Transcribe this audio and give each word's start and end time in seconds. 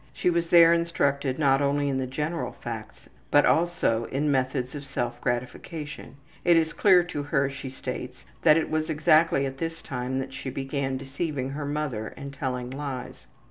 She 0.13 0.31
was 0.31 0.49
there 0.49 0.73
instructed 0.73 1.37
not 1.37 1.61
only 1.61 1.87
in 1.87 1.99
the 1.99 2.07
general 2.07 2.53
facts, 2.53 3.07
but 3.29 3.45
also 3.45 4.05
in 4.05 4.31
methods 4.31 4.73
of 4.73 4.83
self 4.83 5.21
gratification. 5.21 6.15
It 6.43 6.57
is 6.57 6.73
clear 6.73 7.03
to 7.03 7.21
her, 7.21 7.51
she 7.51 7.69
states, 7.69 8.25
that 8.41 8.57
it 8.57 8.71
was 8.71 8.89
exactly 8.89 9.45
at 9.45 9.59
this 9.59 9.79
time 9.83 10.17
that 10.17 10.33
she 10.33 10.49
first 10.49 10.55
began 10.55 10.97
deceiving 10.97 11.51
her 11.51 11.67
mother 11.67 12.15
and 12.17 12.33
telling 12.33 12.71
lies. 12.71 13.27